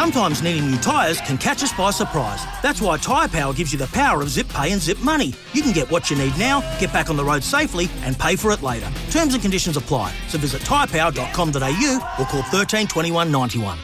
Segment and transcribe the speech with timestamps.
[0.00, 2.42] Sometimes needing new tyres can catch us by surprise.
[2.62, 5.34] That's why Tyre Power gives you the power of zip pay and zip money.
[5.52, 8.34] You can get what you need now, get back on the road safely, and pay
[8.34, 8.90] for it later.
[9.10, 10.14] Terms and conditions apply.
[10.28, 13.78] So visit tyrepower.com.au or call 13 21 91.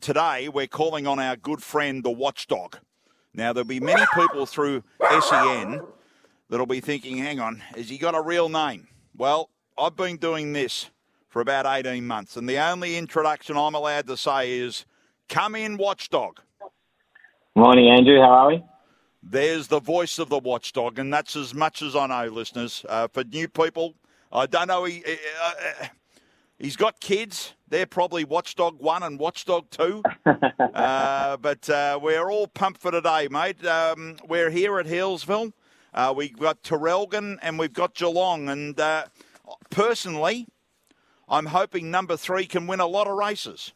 [0.00, 2.78] Today, we're calling on our good friend, the Watchdog.
[3.34, 4.82] Now, there'll be many people through
[5.20, 5.82] SEN
[6.48, 8.88] that'll be thinking, hang on, has he got a real name?
[9.14, 10.88] Well, I've been doing this
[11.28, 14.86] for about 18 months, and the only introduction I'm allowed to say is,
[15.28, 16.40] come in, Watchdog.
[17.56, 18.20] Morning, Andrew.
[18.20, 18.64] How are we?
[19.22, 22.84] There's the voice of the watchdog, and that's as much as I know, listeners.
[22.88, 23.94] Uh, for new people,
[24.30, 24.84] I don't know.
[24.84, 25.52] He, uh,
[25.82, 25.86] uh,
[26.58, 27.54] he's got kids.
[27.68, 30.02] They're probably Watchdog 1 and Watchdog 2.
[30.74, 33.64] uh, but uh, we're all pumped for today, mate.
[33.64, 35.52] Um, we're here at Healesville.
[35.94, 38.48] Uh, we've got Traralgon and we've got Geelong.
[38.48, 39.06] And uh,
[39.70, 40.46] personally,
[41.28, 43.72] I'm hoping number three can win a lot of races.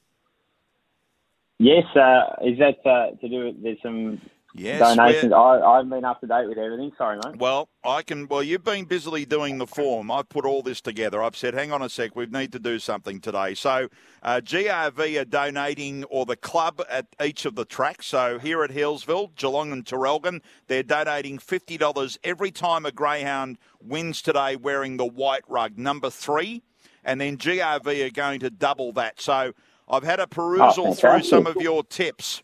[1.58, 4.20] Yes, uh, is that uh, to do with there's some
[4.54, 5.32] Yes, donations?
[5.34, 6.92] I, I've been up to date with everything.
[6.98, 7.36] Sorry, mate.
[7.36, 8.28] Well, I can.
[8.28, 10.10] Well, you've been busily doing the form.
[10.10, 11.22] I've put all this together.
[11.22, 13.54] I've said, hang on a sec, we need to do something today.
[13.54, 13.88] So,
[14.22, 18.06] uh, GRV are donating, or the club at each of the tracks.
[18.08, 23.58] So here at Healesville, Geelong and Traralgon, they're donating fifty dollars every time a greyhound
[23.80, 26.62] wins today, wearing the white rug, number three,
[27.04, 29.20] and then GRV are going to double that.
[29.20, 29.54] So
[29.90, 32.42] I've had a perusal through some of your tips,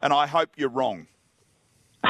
[0.00, 1.06] and I hope you're wrong.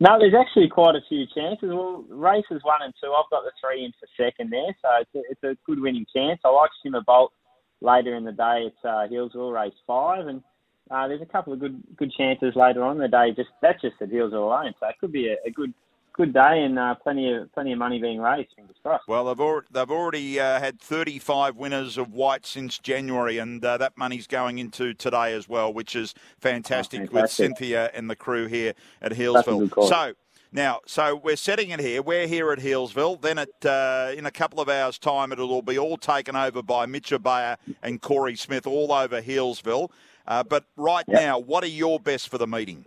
[0.00, 1.70] no, there's actually quite a few chances.
[1.70, 5.14] Well, races one and two, I've got the three in for second there, so it's
[5.14, 6.40] a, it's a good winning chance.
[6.44, 7.32] I like Shimmer Bolt
[7.80, 10.42] later in the day at uh, Healesville, race five, and
[10.90, 13.32] uh, there's a couple of good good chances later on in the day.
[13.36, 15.72] Just that's just at Healesville alone, so it could be a, a good
[16.14, 18.50] good day and uh, plenty of plenty of money being raised.
[18.56, 19.06] Fingers crossed.
[19.06, 23.76] Well, they've already, they've already uh, had 35 winners of white since January, and uh,
[23.78, 27.30] that money's going into today as well, which is fantastic, Oh, with.
[27.30, 29.58] Cynthia and the crew here at That's a Healesville.
[29.60, 29.88] good call.
[29.88, 30.14] So
[30.52, 32.00] now, so we're setting it here.
[32.00, 33.20] We're here at Healesville.
[33.20, 36.62] Then, at uh, in a couple of hours' time, it'll all be all taken over
[36.62, 39.90] by Mitch Bayer and Corey Smith all over Healesville.
[40.26, 41.20] Uh, but right Yep.
[41.20, 42.86] now, what are your best for the meeting?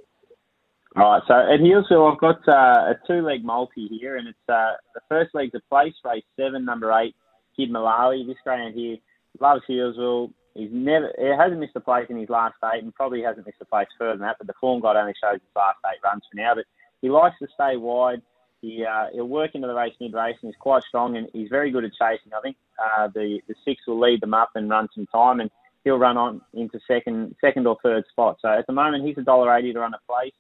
[0.98, 4.72] All right, so at Healesville, I've got uh, a two-leg multi here, and it's uh,
[4.96, 7.14] the first leg's a place race seven, number eight,
[7.56, 8.26] Kid Malawi.
[8.26, 8.98] This greyhound here
[9.40, 10.34] loves Healesville.
[10.56, 13.62] He's never, he hasn't missed a place in his last eight, and probably hasn't missed
[13.62, 14.38] a place further than that.
[14.40, 16.56] But the form guide only shows his last eight runs for now.
[16.56, 16.66] But
[17.04, 18.24] he likes to stay wide.
[18.62, 21.50] He uh, he'll work into the race mid race, and he's quite strong, and he's
[21.50, 22.34] very good at chasing.
[22.36, 25.52] I think uh, the the six will lead them up and run some time, and
[25.84, 28.38] he'll run on into second second or third spot.
[28.42, 30.34] So at the moment, he's a dollar eighty to run a place.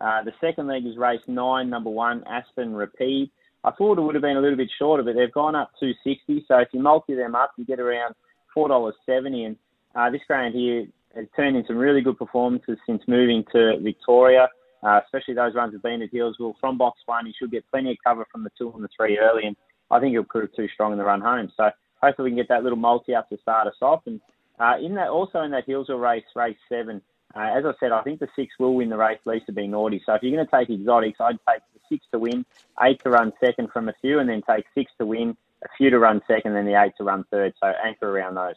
[0.00, 3.30] Uh, the second leg is race nine, number one, Aspen Repeat.
[3.62, 6.46] I thought it would have been a little bit shorter, but they've gone up 260.
[6.48, 8.14] So if you multi them up, you get around
[8.54, 9.44] four dollars seventy.
[9.44, 9.56] And
[9.94, 14.48] uh, this greyhound here has turned in some really good performances since moving to Victoria.
[14.82, 17.26] Uh, especially those runs have been at Healesville from box one.
[17.26, 19.56] He should get plenty of cover from the two and the three early, and
[19.90, 21.52] I think he'll prove too strong in the run home.
[21.54, 21.70] So
[22.02, 24.02] hopefully we can get that little multi up to start us off.
[24.06, 24.20] And
[24.58, 27.02] uh, in that, also in that Healesville race, race seven,
[27.34, 30.02] uh, as I said, I think the six will win the race, Lisa being naughty.
[30.04, 32.44] So if you're going to take exotics, I'd take the six to win,
[32.82, 35.90] eight to run second from a few, and then take six to win, a few
[35.90, 37.54] to run second, and the eight to run third.
[37.60, 38.56] So anchor around those.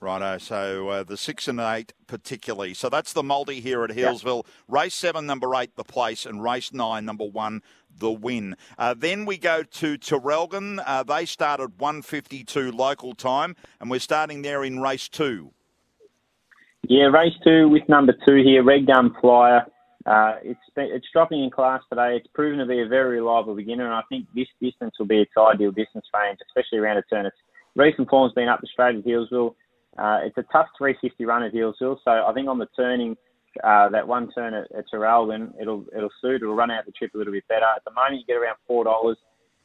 [0.00, 0.36] Righto.
[0.36, 2.74] So uh, the six and eight, particularly.
[2.74, 4.44] So that's the multi here at Healesville.
[4.68, 7.62] Race seven, number eight, the place, and race nine, number one,
[7.96, 8.54] the win.
[8.76, 10.82] Uh, then we go to Traralgon.
[10.84, 15.52] Uh, they started 152 local time, and we're starting there in race two.
[16.88, 19.64] Yeah, race two with number two here, Red Gun Flyer.
[20.04, 22.16] Uh, it's it's dropping in class today.
[22.16, 25.22] It's proven to be a very reliable beginner, and I think this distance will be
[25.22, 27.24] its ideal distance range, especially around a turn.
[27.24, 27.36] Its
[27.74, 29.54] recent form's been up the straight at Healesville.
[29.96, 33.16] Uh, it's a tough 350 run at Healesville, so I think on the turning,
[33.62, 36.42] uh, that one turn at, at Traralgon, it'll it'll suit.
[36.42, 37.64] It'll run out the trip a little bit better.
[37.64, 39.16] At the moment, you get around four dollars.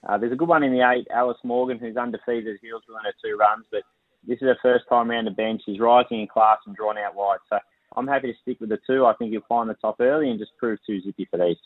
[0.07, 3.04] Uh, there's a good one in the eight, Alice Morgan, who's undefeated at Hillsville in
[3.04, 3.81] her two runs, but
[4.27, 5.62] this is her first time around the bench.
[5.66, 7.39] She's rising in class and drawn out wide.
[7.50, 7.60] So
[7.95, 9.06] I'm happy to stick with the two.
[9.06, 11.57] I think you'll find the top early and just prove too zippy for these.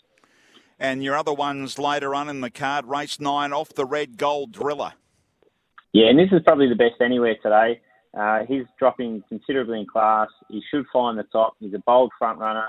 [0.80, 4.52] And your other ones later on in the card, race nine, off the red gold
[4.52, 4.94] driller.
[5.94, 7.80] Yeah, and this is probably the best anywhere today.
[8.18, 10.28] Uh, he's dropping considerably in class.
[10.50, 11.56] He should find the top.
[11.60, 12.68] He's a bold front runner.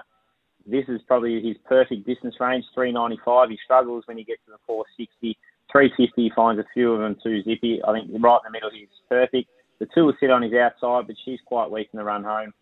[0.67, 3.51] This is probably his perfect distance range, 395.
[3.51, 5.37] He struggles when he gets to the 460.
[5.73, 7.81] 350, he finds a few of them too zippy.
[7.87, 9.51] I think right in the middle, he's perfect.
[9.81, 12.53] The two will sit on his outside, but she's quite weak in the run home.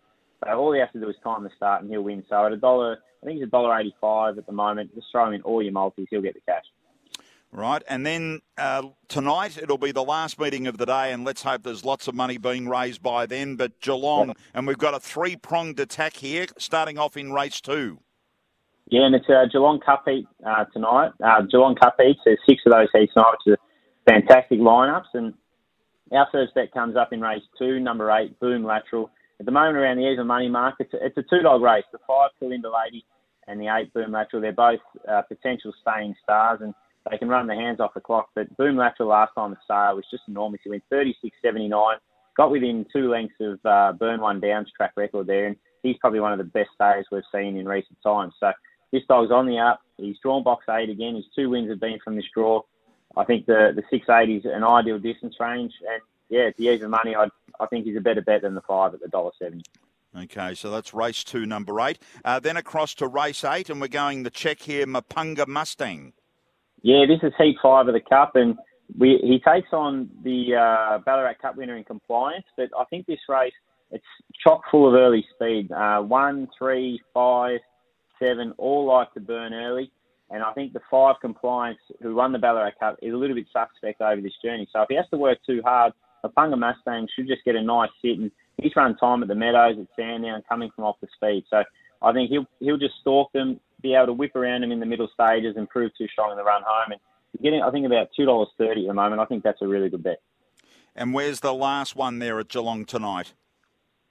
[0.44, 2.24] So all he has to do is time the start and he'll win.
[2.28, 4.94] So at a dollar, I think he's a dollar eighty-five at the moment.
[4.94, 6.64] Just throw him in all your multis, he'll get the cash.
[7.54, 11.42] Right, and then uh, tonight it'll be the last meeting of the day, and let's
[11.42, 13.56] hope there's lots of money being raised by then.
[13.56, 17.98] But Geelong, and we've got a three pronged attack here, starting off in race two.
[18.88, 21.12] Yeah, and it's a Geelong Cup heat uh, tonight.
[21.22, 23.60] Uh, Geelong Cup heats, there's six of those heats tonight, which is
[24.08, 25.12] fantastic lineups.
[25.12, 25.34] And
[26.12, 29.10] our first bet comes up in race two, number eight, Boom Lateral.
[29.40, 31.84] At the moment, around the even money mark, it's a, it's a two dog race.
[31.92, 33.04] The five, Kalinda Lady,
[33.48, 34.42] and the eight, Boom Lateral.
[34.42, 34.80] They're both
[35.10, 36.60] uh, potential staying stars.
[36.62, 36.74] And
[37.10, 38.28] they can run their hands off the clock.
[38.34, 40.60] But Boom Lateral last time at Sale was just enormous.
[40.62, 41.94] He went 36.79,
[42.36, 46.20] got within two lengths of uh, Burn One Down's track record there, and he's probably
[46.20, 48.34] one of the best stays we've seen in recent times.
[48.38, 48.52] So
[48.92, 49.80] this dog's on the up.
[49.96, 51.16] He's drawn box eight again.
[51.16, 52.62] His two wins have been from this draw.
[53.16, 56.90] I think the the 680 is an ideal distance range, and yeah, if you even
[56.90, 57.28] money, I
[57.60, 59.64] I think he's a better bet than the five at the dollar seventy.
[60.16, 61.98] Okay, so that's race two, number eight.
[62.24, 66.12] Uh, then across to race eight, and we're going the check here, Mapunga Mustang.
[66.82, 68.56] Yeah, this is heat five of the Cup, and
[68.98, 72.44] we, he takes on the uh, Ballarat Cup winner in compliance.
[72.56, 73.52] But I think this race
[73.92, 74.04] it's
[74.42, 75.70] chock full of early speed.
[75.70, 77.60] Uh, one, three, five,
[78.18, 79.92] seven, all like to burn early.
[80.32, 83.46] And I think the five compliance who won the Ballarat Cup is a little bit
[83.52, 84.66] suspect over this journey.
[84.72, 85.92] So if he has to work too hard,
[86.24, 88.18] Mapunga Mustang should just get a nice sit.
[88.18, 91.44] And he's run time at the Meadows at Sandown coming from off the speed.
[91.50, 91.62] So
[92.00, 94.86] I think he'll he'll just stalk them, be able to whip around him in the
[94.86, 96.92] middle stages and prove too strong in the run home.
[96.92, 99.20] And getting, I think, about two dollars thirty at the moment.
[99.20, 100.22] I think that's a really good bet.
[100.96, 103.34] And where's the last one there at Geelong tonight?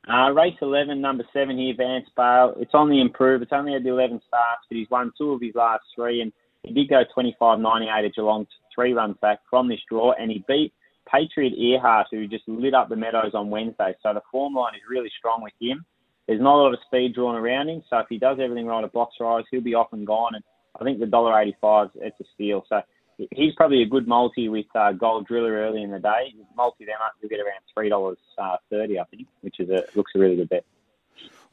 [0.09, 2.56] Uh, race 11, number 7 here, Vance Bale.
[2.57, 3.42] It's on the improve.
[3.42, 6.33] It's only had the 11 starts, but he's won two of his last three, and
[6.63, 10.74] he did go 25.98 at Geelong, three runs back from this draw, and he beat
[11.09, 13.94] Patriot Earhart, who just lit up the Meadows on Wednesday.
[14.01, 15.86] So the form line is really strong with him.
[16.27, 18.83] There's not a lot of speed drawn around him, so if he does everything right
[18.83, 20.33] at box rise, he'll be off and gone.
[20.36, 20.44] And
[20.80, 22.63] I think the dollar eighty-five, it's a steal.
[22.69, 22.81] So
[23.31, 26.33] he's probably a good multi with uh, Gold Driller early in the day.
[26.56, 29.83] Multi them up, you'll get around three dollars uh, thirty, I think, which is a
[29.95, 30.65] looks a really good bet.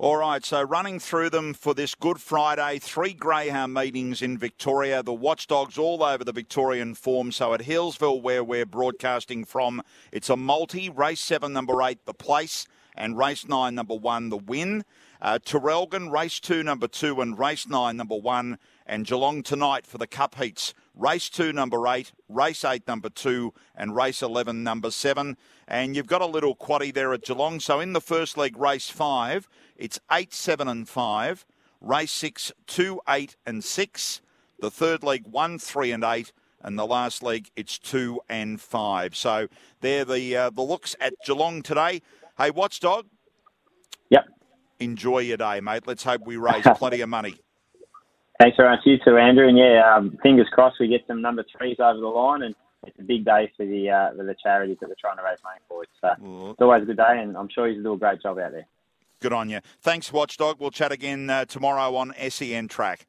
[0.00, 5.02] All right, so running through them for this Good Friday, three greyhound meetings in Victoria.
[5.02, 7.32] The watchdogs all over the Victorian form.
[7.32, 9.82] So at Healesville, where we're broadcasting from,
[10.12, 12.68] it's a multi race seven, number eight, the place
[12.98, 14.84] and race nine, number one, the win.
[15.22, 18.58] Uh, Traralgon, race two, number two, and race nine, number one.
[18.86, 20.74] And Geelong tonight for the Cup heats.
[20.94, 25.36] Race two, number eight, race eight, number two, and race 11, number seven.
[25.68, 27.60] And you've got a little quaddy there at Geelong.
[27.60, 31.46] So in the first leg, race five, it's eight, seven, and five.
[31.80, 34.20] Race six, two, eight, and six.
[34.58, 39.14] The third leg, one, three, and eight and the last leg it's two and five.
[39.14, 39.46] So
[39.80, 42.02] they're the uh, the looks at Geelong today.
[42.38, 43.06] Hey, Watchdog.
[44.10, 44.26] Yep.
[44.78, 45.88] Enjoy your day, mate.
[45.88, 47.34] Let's hope we raise plenty of money.
[48.40, 49.48] Thanks very much, you too, Andrew.
[49.48, 52.54] And yeah, um, fingers crossed we get some number threes over the line, and
[52.86, 55.38] it's a big day for the uh, for the charities that we're trying to raise
[55.42, 55.84] money for.
[56.00, 56.52] So mm.
[56.52, 58.68] it's always a good day, and I'm sure you do a great job out there.
[59.20, 59.58] Good on you.
[59.80, 60.60] Thanks, Watchdog.
[60.60, 63.08] We'll chat again uh, tomorrow on SEN Track.